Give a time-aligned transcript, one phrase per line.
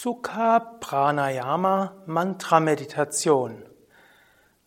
[0.00, 3.64] Sukha Pranayama Mantra Meditation.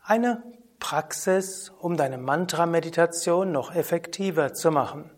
[0.03, 0.43] Eine
[0.77, 5.09] Praxis, um deine Mantra Meditation noch effektiver zu machen.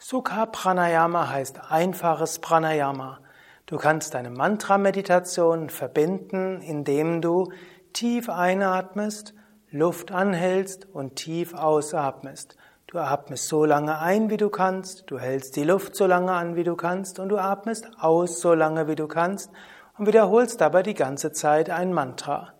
[0.00, 3.20] Sukha Pranayama heißt einfaches Pranayama.
[3.66, 7.52] Du kannst deine Mantra Meditation verbinden, indem du
[7.92, 9.32] tief einatmest,
[9.70, 12.56] Luft anhältst und tief ausatmest.
[12.96, 16.56] Du atmest so lange ein, wie du kannst, du hältst die Luft so lange an,
[16.56, 19.50] wie du kannst, und du atmest aus so lange, wie du kannst,
[19.98, 22.54] und wiederholst dabei die ganze Zeit ein Mantra.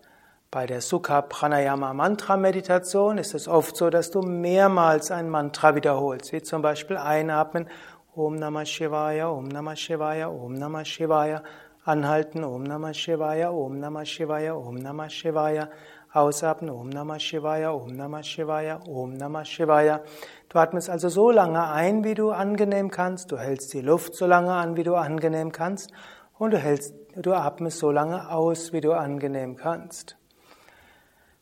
[0.51, 5.73] Bei der Sukha Pranayama Mantra Meditation ist es oft so, dass du mehrmals ein Mantra
[5.73, 7.67] wiederholst, wie zum Beispiel einatmen,
[8.15, 11.41] Om Namah Shivaya, Om Namah Shivaya, Om Namah Shivaya,
[11.83, 15.69] anhalten, Om Namah Shivaya, Om Namah Shivaya, Om Namah Shivaya,
[16.13, 20.01] Ausatmen, Om Namah Shivaya, Om Namah Shivaya, Om Namah Shivaya.
[20.49, 23.31] Du atmest also so lange ein, wie du angenehm kannst.
[23.31, 25.91] Du hältst die Luft so lange an, wie du angenehm kannst.
[26.37, 30.17] Und du hältst, du atmest so lange aus, wie du angenehm kannst.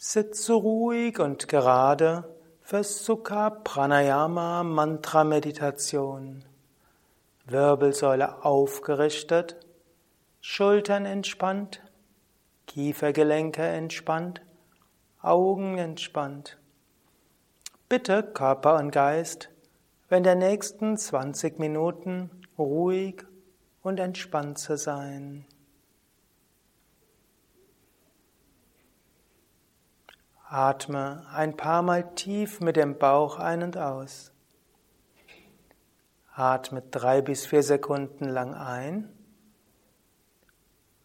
[0.10, 2.24] Sitze ruhig und gerade
[2.62, 6.46] für Sukha Pranayama Mantra Meditation.
[7.46, 9.58] Wirbelsäule aufgerichtet,
[10.40, 11.82] Schultern entspannt,
[12.68, 14.42] Kiefergelenke entspannt,
[15.22, 16.58] Augen entspannt.
[17.90, 19.50] Bitte Körper und Geist,
[20.08, 23.26] wenn der nächsten 20 Minuten ruhig
[23.84, 25.46] und entspannt zu sein.
[30.50, 34.32] Atme ein paar Mal tief mit dem Bauch ein und aus.
[36.34, 39.10] Atme drei bis vier Sekunden lang ein.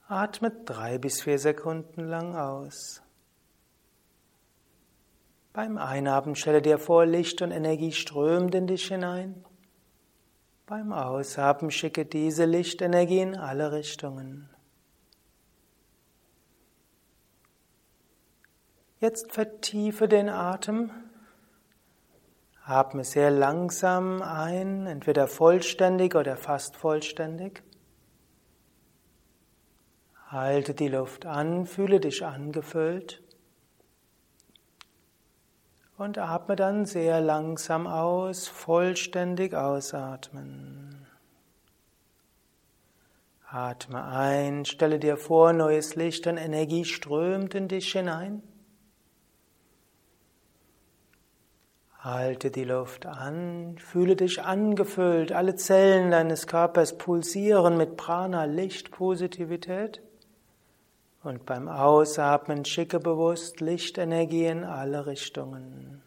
[0.07, 3.03] Atme drei bis vier Sekunden lang aus.
[5.53, 9.45] Beim Einatmen stelle dir vor, Licht und Energie strömt in dich hinein.
[10.67, 14.52] Beim Ausatmen schicke diese Lichtenergie in alle Richtungen.
[19.03, 20.93] Jetzt vertiefe den Atem.
[22.65, 27.65] Atme sehr langsam ein, entweder vollständig oder fast vollständig.
[30.29, 33.21] Halte die Luft an, fühle dich angefüllt.
[35.99, 41.09] Und atme dann sehr langsam aus, vollständig ausatmen.
[43.49, 48.45] Atme ein, stelle dir vor, neues Licht und Energie strömt in dich hinein.
[52.03, 58.91] Halte die Luft an, fühle dich angefüllt, alle Zellen deines Körpers pulsieren mit Prana, Licht,
[58.91, 60.03] Positivität.
[61.23, 66.03] Und beim Ausatmen schicke bewusst Lichtenergie in alle Richtungen.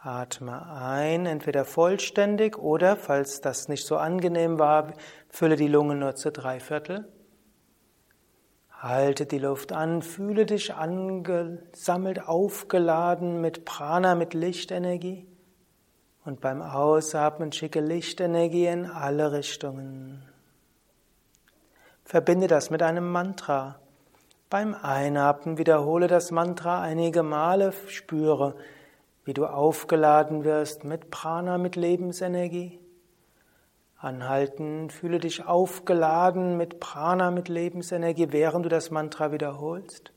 [0.00, 4.92] Atme ein, entweder vollständig oder, falls das nicht so angenehm war,
[5.28, 7.08] fülle die Lungen nur zu drei Viertel.
[8.80, 15.26] Halte die Luft an, fühle dich angesammelt, aufgeladen mit Prana, mit Lichtenergie.
[16.24, 20.22] Und beim Ausatmen schicke Lichtenergie in alle Richtungen.
[22.04, 23.80] Verbinde das mit einem Mantra.
[24.48, 28.54] Beim Einatmen wiederhole das Mantra einige Male, spüre,
[29.24, 32.78] wie du aufgeladen wirst mit Prana, mit Lebensenergie.
[33.98, 40.12] Anhalten, fühle dich aufgeladen mit Prana, mit Lebensenergie, während du das Mantra wiederholst.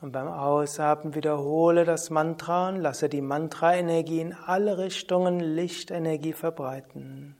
[0.00, 7.36] Und beim Ausatmen wiederhole das Mantra und lasse die Mantra-Energie in alle Richtungen Lichtenergie verbreiten.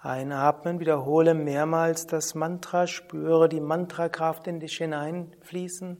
[0.00, 5.98] Einatmen, wiederhole mehrmals das Mantra, spüre die Mantrakraft in dich hineinfließen.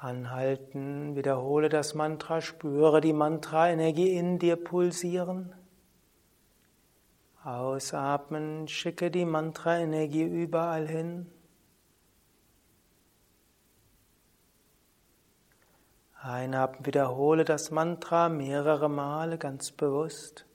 [0.00, 5.52] Anhalten, wiederhole das Mantra, spüre die Mantra-Energie in dir pulsieren.
[7.42, 11.26] Ausatmen, schicke die Mantra-Energie überall hin.
[16.14, 20.46] Einatmen, wiederhole das Mantra mehrere Male ganz bewusst.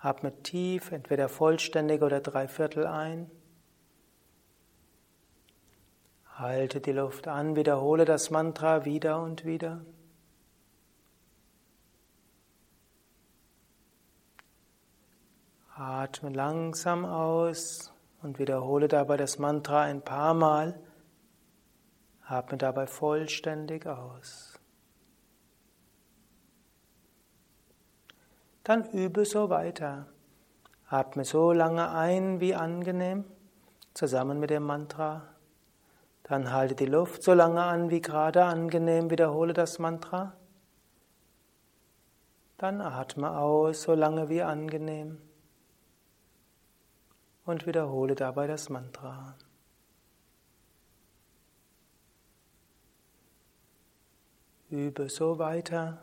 [0.00, 3.30] Atme tief, entweder vollständig oder dreiviertel ein.
[6.40, 9.84] Halte die Luft an, wiederhole das Mantra wieder und wieder.
[15.76, 17.92] Atme langsam aus
[18.22, 20.80] und wiederhole dabei das Mantra ein paar Mal.
[22.24, 24.58] Atme dabei vollständig aus.
[28.64, 30.06] Dann übe so weiter.
[30.88, 33.26] Atme so lange ein wie angenehm,
[33.92, 35.29] zusammen mit dem Mantra.
[36.30, 40.32] Dann halte die Luft so lange an wie gerade angenehm, wiederhole das Mantra.
[42.56, 45.20] Dann atme aus so lange wie angenehm
[47.44, 49.34] und wiederhole dabei das Mantra.
[54.68, 55.98] Übe so weiter,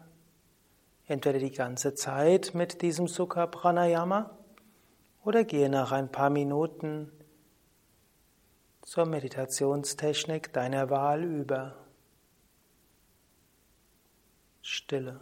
[1.06, 4.38] entweder die ganze Zeit mit diesem Sukha Pranayama
[5.24, 7.14] oder gehe nach ein paar Minuten
[8.88, 11.76] zur Meditationstechnik deiner Wahl über.
[14.62, 15.20] Stille.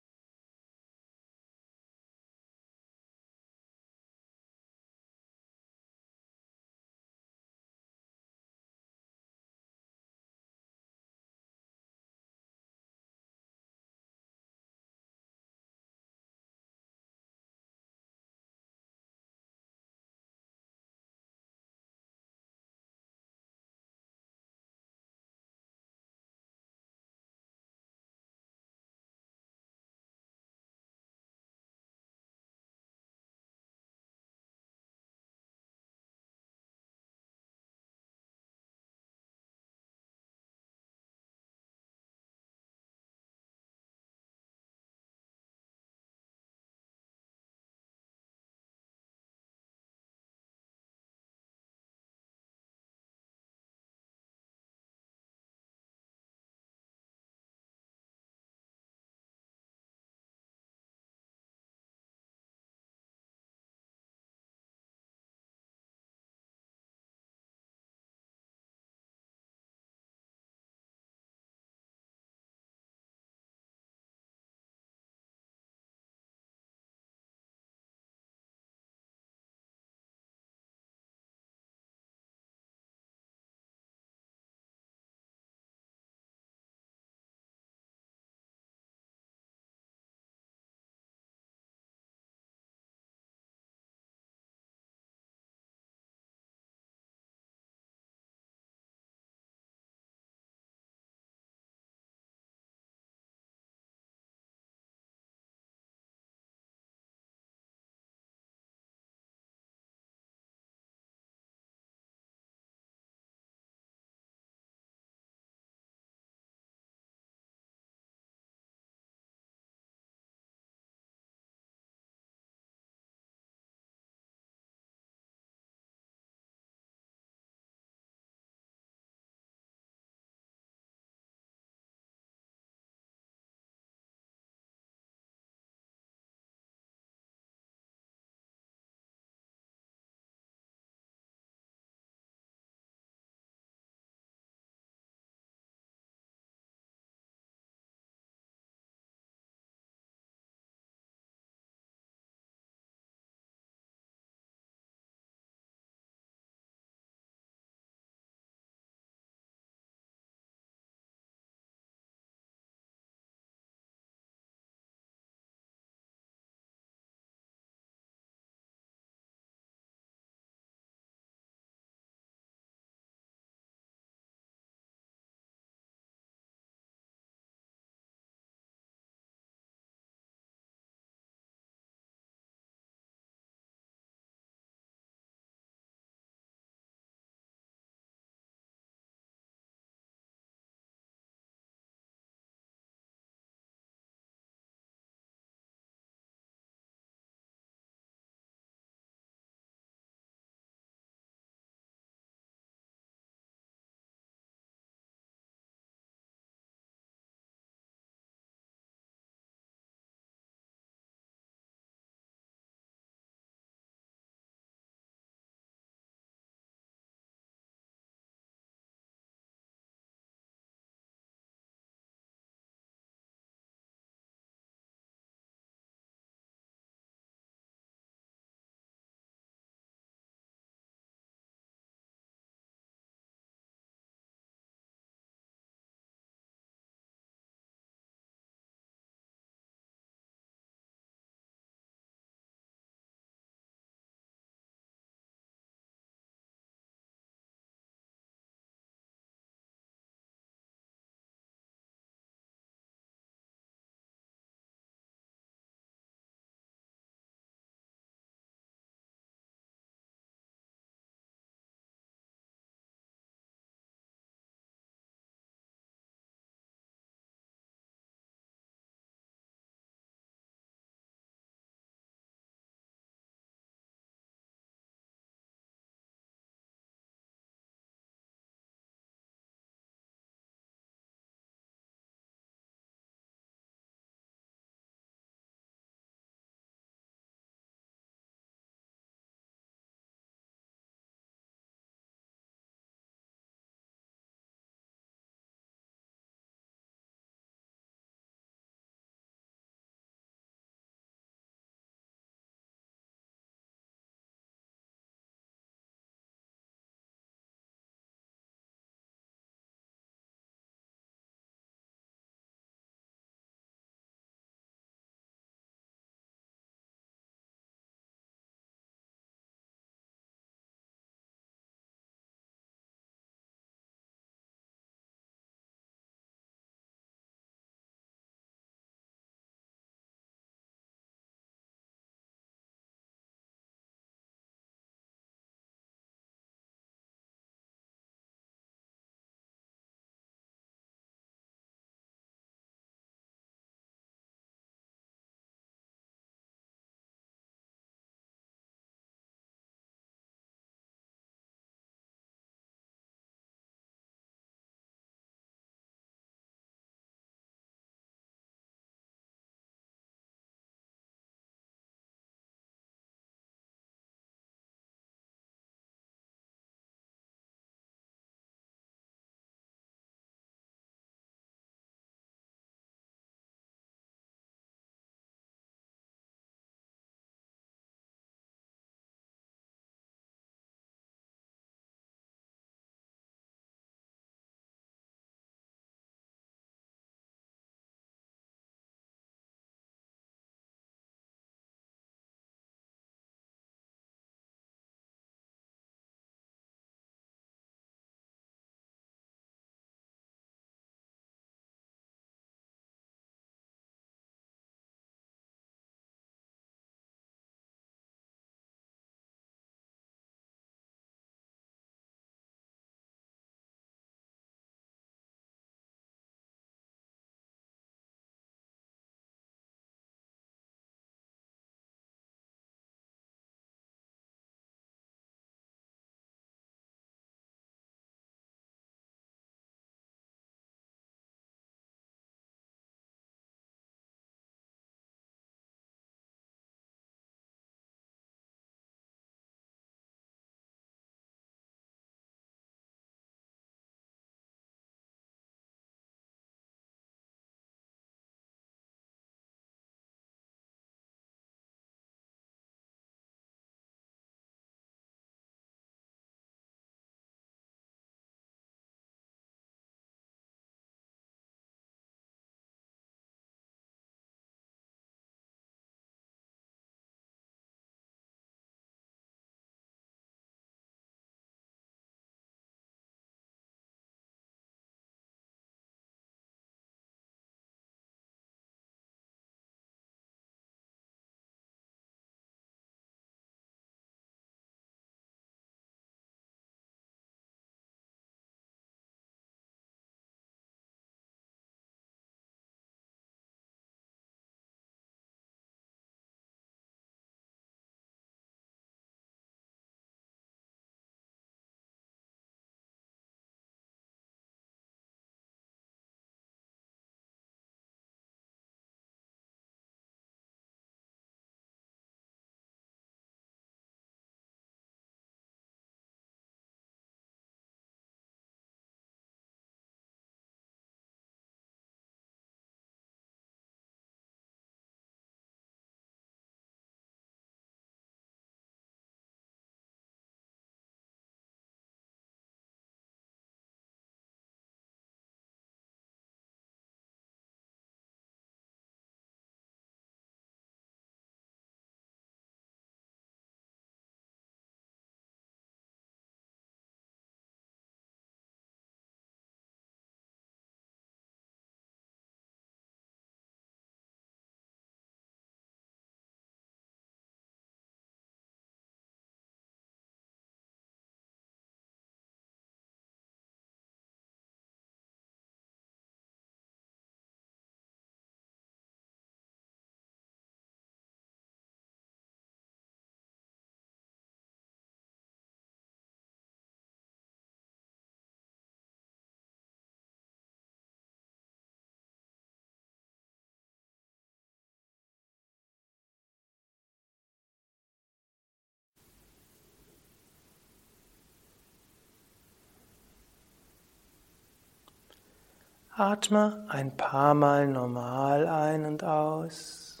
[595.98, 600.00] Atme ein paar Mal normal ein und aus.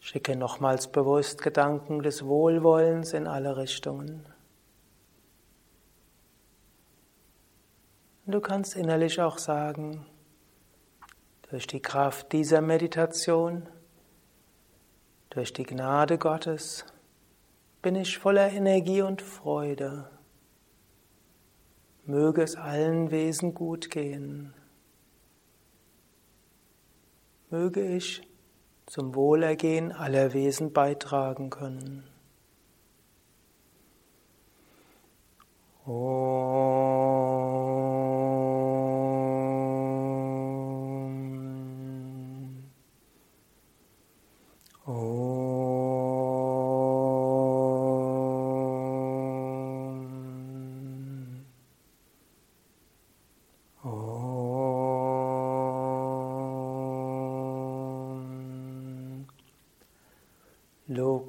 [0.00, 4.26] Schicke nochmals bewusst Gedanken des Wohlwollens in alle Richtungen.
[8.26, 10.04] Du kannst innerlich auch sagen,
[11.48, 13.68] durch die Kraft dieser Meditation,
[15.30, 16.84] durch die Gnade Gottes,
[17.82, 20.10] bin ich voller Energie und Freude.
[22.10, 24.52] Möge es allen Wesen gut gehen.
[27.50, 28.22] Möge ich
[28.86, 32.02] zum Wohlergehen aller Wesen beitragen können.
[35.86, 36.59] Oh.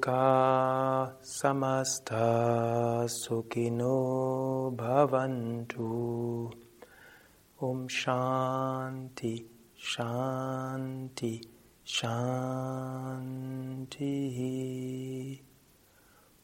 [0.02, 6.50] Loka samasta sukino bhavantu.
[7.60, 9.44] Om Shanti,
[9.78, 11.40] Shanti,
[11.86, 12.20] Shanti.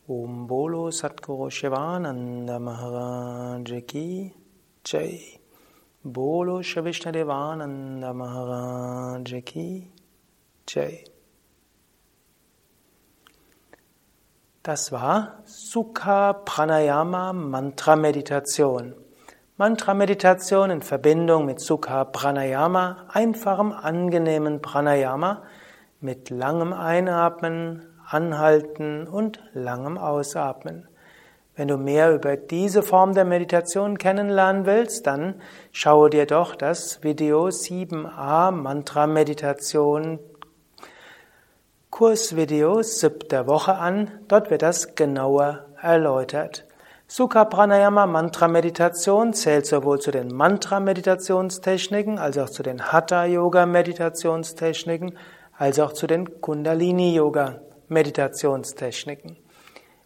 [0.09, 4.33] Om Bolo Satguru Shivananda Maharaj Ki
[4.85, 5.39] Jai.
[6.05, 9.91] Bolo Shavishna Devananda Maharaj Ki
[10.65, 11.08] Jai.
[14.69, 18.93] Das war Sukha Pranayama Mantra Meditation.
[19.57, 25.43] Mantra Meditation in Verbindung mit Sukha Pranayama, einfachem, angenehmen Pranayama
[26.03, 30.87] mit langem Einatmen, Anhalten und langem Ausatmen.
[31.57, 35.41] Wenn du mehr über diese Form der Meditation kennenlernen willst, dann
[35.73, 40.19] schaue dir doch das Video 7a Mantra Meditation
[41.99, 44.09] Kursvideo siebter Woche an.
[44.29, 46.65] Dort wird das genauer erläutert.
[47.09, 53.25] Sukha Pranayama Mantra Meditation zählt sowohl zu den Mantra Meditationstechniken als auch zu den Hatha
[53.25, 55.19] Yoga Meditationstechniken
[55.57, 59.37] als auch zu den Kundalini Yoga Meditationstechniken.